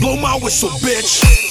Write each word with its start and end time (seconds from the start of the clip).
Blow 0.00 0.16
my 0.16 0.38
whistle, 0.42 0.68
bitch. 0.80 1.49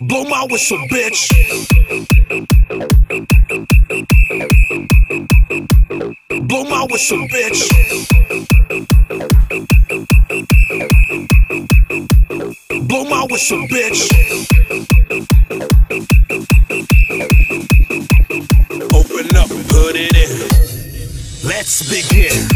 Blow 0.00 0.22
my 0.26 0.46
whistle, 0.48 0.78
bitch. 0.92 1.28
Blow 6.46 6.62
my 6.64 6.86
whistle, 6.88 7.26
bitch. 7.26 7.68
Blow 12.86 13.04
my 13.10 13.26
whistle, 13.28 13.66
bitch. 13.66 14.08
Open 18.94 19.36
up, 19.36 19.48
put 19.48 19.96
it 19.96 20.14
in. 20.14 20.30
Let's 21.48 21.82
begin. 21.90 22.46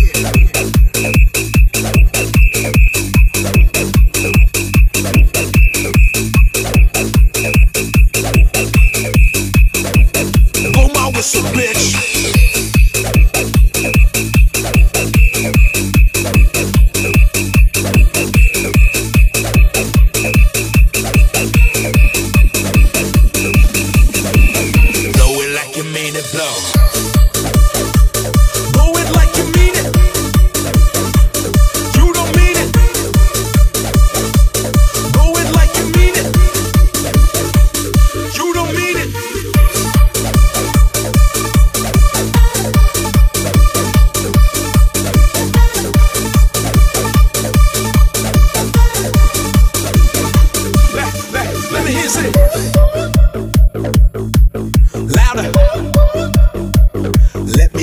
Blow 11.33 11.51
my 11.55 11.72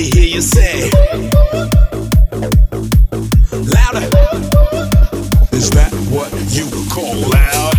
me 0.00 0.10
hear 0.10 0.24
you 0.24 0.40
say. 0.40 0.90
Louder. 3.52 4.06
Is 5.52 5.70
that 5.72 5.92
what 6.08 6.32
you 6.48 6.66
call 6.88 7.16
loud? 7.28 7.76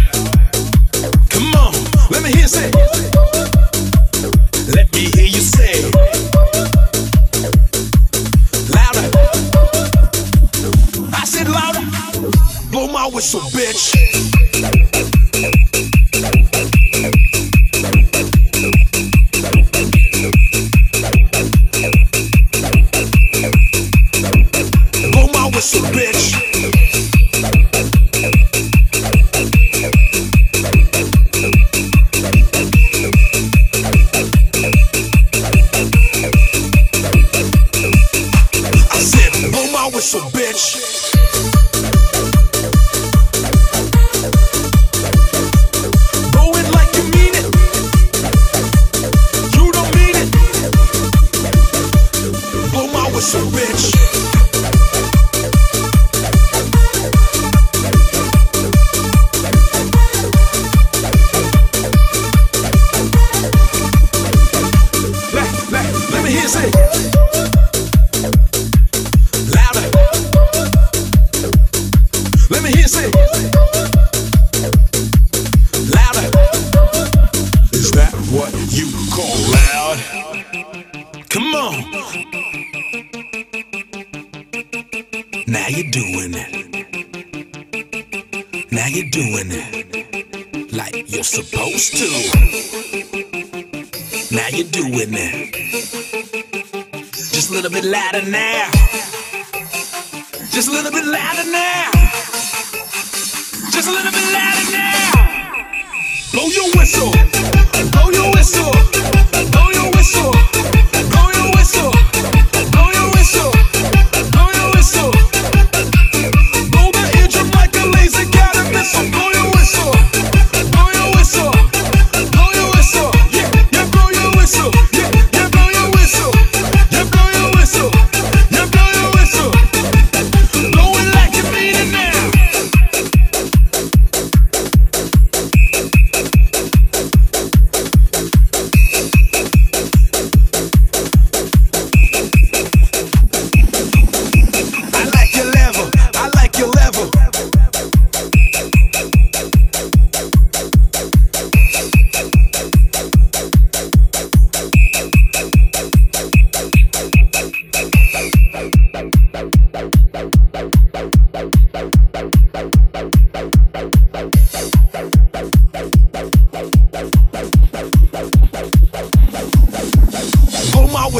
Come 1.29 1.55
on, 1.55 1.73
let 2.11 2.21
me 2.21 2.29
hear 2.29 2.41
you 2.41 2.47
say. 2.47 2.71
Let 4.75 4.93
me 4.93 5.05
hear 5.15 5.25
you 5.25 5.41
say. 5.41 5.73
Louder. 8.69 9.07
I 11.13 11.25
said 11.25 11.49
louder. 11.49 11.85
Blow 12.69 12.87
my 12.87 13.09
whistle, 13.11 13.41
bitch. 13.49 15.00
Whistle, 40.01 40.21
bitch. 40.31 41.50
You 78.71 78.87
call 79.11 79.35
loud? 79.51 79.97
Come 81.29 81.53
on. 81.55 81.91
Now 85.45 85.67
you're 85.67 85.91
doing 85.91 86.33
it. 86.33 86.51
Now 88.71 88.87
you're 88.87 89.09
doing 89.09 89.51
it 89.51 90.73
like 90.73 91.11
you're 91.11 91.23
supposed 91.23 91.97
to. 91.97 92.07
Now 94.33 94.47
you're 94.47 94.67
doing 94.69 95.13
it. 95.13 95.53
Just 97.11 97.49
a 97.49 97.53
little 97.53 97.71
bit 97.71 97.83
louder 97.83 98.21
now. 98.29 98.71
Just 100.51 100.69
a 100.69 100.71
little 100.71 100.91
bit 100.91 101.05
louder 101.05 101.43
now. 101.51 101.91
Just 103.71 103.89
a 103.89 103.91
little 103.91 104.11
bit 104.11 104.33
louder 104.33 104.71
now. 104.71 105.11
Blow 106.31 106.47
your 106.47 106.71
whistle. 106.77 107.50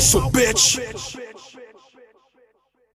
Whistle, 0.02 0.32
bitch. 0.32 0.91